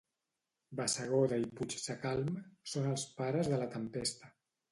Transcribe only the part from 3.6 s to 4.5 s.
la tempesta.